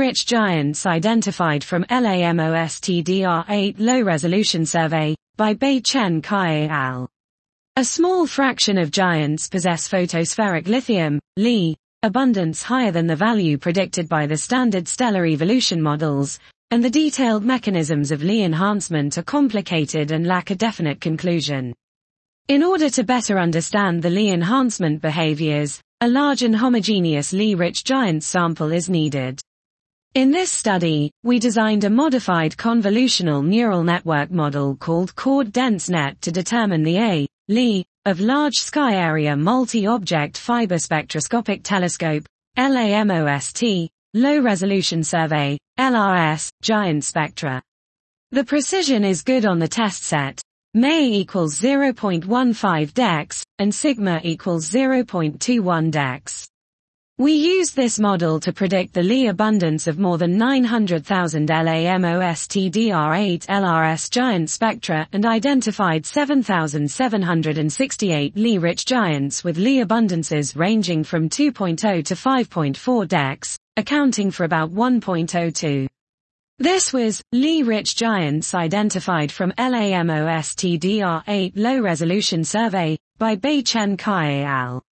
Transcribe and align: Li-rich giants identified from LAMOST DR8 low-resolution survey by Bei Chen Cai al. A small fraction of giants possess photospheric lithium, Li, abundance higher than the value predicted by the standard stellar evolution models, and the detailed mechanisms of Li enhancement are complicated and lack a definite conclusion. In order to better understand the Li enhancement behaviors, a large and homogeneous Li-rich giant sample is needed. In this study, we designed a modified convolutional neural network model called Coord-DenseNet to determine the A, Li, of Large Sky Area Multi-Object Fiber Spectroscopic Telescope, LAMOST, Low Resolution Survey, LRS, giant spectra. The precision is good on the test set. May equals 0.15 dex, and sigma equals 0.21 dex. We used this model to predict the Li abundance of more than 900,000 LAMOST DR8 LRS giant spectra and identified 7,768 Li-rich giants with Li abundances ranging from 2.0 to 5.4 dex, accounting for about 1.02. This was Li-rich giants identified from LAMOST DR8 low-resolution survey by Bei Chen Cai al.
Li-rich 0.00 0.24
giants 0.24 0.86
identified 0.86 1.62
from 1.62 1.84
LAMOST 1.90 2.84
DR8 3.04 3.74
low-resolution 3.78 4.64
survey 4.64 5.14
by 5.36 5.52
Bei 5.52 5.78
Chen 5.78 6.22
Cai 6.22 6.68
al. 6.68 7.06
A 7.76 7.84
small 7.84 8.26
fraction 8.26 8.78
of 8.78 8.90
giants 8.90 9.46
possess 9.46 9.90
photospheric 9.90 10.68
lithium, 10.68 11.20
Li, 11.36 11.76
abundance 12.02 12.62
higher 12.62 12.90
than 12.90 13.06
the 13.06 13.14
value 13.14 13.58
predicted 13.58 14.08
by 14.08 14.26
the 14.26 14.38
standard 14.38 14.88
stellar 14.88 15.26
evolution 15.26 15.82
models, 15.82 16.38
and 16.70 16.82
the 16.82 16.88
detailed 16.88 17.44
mechanisms 17.44 18.10
of 18.10 18.22
Li 18.22 18.42
enhancement 18.42 19.18
are 19.18 19.22
complicated 19.22 20.12
and 20.12 20.26
lack 20.26 20.50
a 20.50 20.54
definite 20.54 21.02
conclusion. 21.02 21.74
In 22.48 22.62
order 22.62 22.88
to 22.88 23.04
better 23.04 23.38
understand 23.38 24.02
the 24.02 24.08
Li 24.08 24.30
enhancement 24.30 25.02
behaviors, 25.02 25.78
a 26.00 26.08
large 26.08 26.42
and 26.42 26.56
homogeneous 26.56 27.34
Li-rich 27.34 27.84
giant 27.84 28.24
sample 28.24 28.72
is 28.72 28.88
needed. 28.88 29.42
In 30.16 30.32
this 30.32 30.50
study, 30.50 31.12
we 31.22 31.38
designed 31.38 31.84
a 31.84 31.90
modified 31.90 32.56
convolutional 32.56 33.46
neural 33.46 33.84
network 33.84 34.32
model 34.32 34.74
called 34.74 35.14
Coord-DenseNet 35.14 36.18
to 36.22 36.32
determine 36.32 36.82
the 36.82 36.98
A, 36.98 37.28
Li, 37.46 37.84
of 38.06 38.18
Large 38.18 38.56
Sky 38.56 38.96
Area 38.96 39.36
Multi-Object 39.36 40.36
Fiber 40.36 40.78
Spectroscopic 40.78 41.62
Telescope, 41.62 42.24
LAMOST, 42.58 43.88
Low 44.14 44.40
Resolution 44.40 45.04
Survey, 45.04 45.56
LRS, 45.78 46.50
giant 46.60 47.04
spectra. 47.04 47.62
The 48.32 48.42
precision 48.42 49.04
is 49.04 49.22
good 49.22 49.46
on 49.46 49.60
the 49.60 49.68
test 49.68 50.02
set. 50.02 50.42
May 50.74 51.06
equals 51.06 51.54
0.15 51.54 52.94
dex, 52.94 53.44
and 53.60 53.72
sigma 53.72 54.20
equals 54.24 54.68
0.21 54.68 55.92
dex. 55.92 56.48
We 57.20 57.34
used 57.34 57.76
this 57.76 57.98
model 57.98 58.40
to 58.40 58.50
predict 58.50 58.94
the 58.94 59.02
Li 59.02 59.26
abundance 59.26 59.86
of 59.86 59.98
more 59.98 60.16
than 60.16 60.38
900,000 60.38 61.50
LAMOST 61.50 62.50
DR8 62.50 63.44
LRS 63.44 64.10
giant 64.10 64.48
spectra 64.48 65.06
and 65.12 65.26
identified 65.26 66.06
7,768 66.06 68.36
Li-rich 68.36 68.86
giants 68.86 69.44
with 69.44 69.58
Li 69.58 69.84
abundances 69.84 70.56
ranging 70.56 71.04
from 71.04 71.28
2.0 71.28 72.06
to 72.06 72.14
5.4 72.14 73.06
dex, 73.06 73.58
accounting 73.76 74.30
for 74.30 74.44
about 74.44 74.70
1.02. 74.70 75.88
This 76.58 76.94
was 76.94 77.22
Li-rich 77.32 77.96
giants 77.96 78.54
identified 78.54 79.30
from 79.30 79.52
LAMOST 79.58 80.56
DR8 80.56 81.52
low-resolution 81.54 82.44
survey 82.44 82.96
by 83.18 83.36
Bei 83.36 83.60
Chen 83.60 83.98
Cai 83.98 84.44
al. 84.44 84.82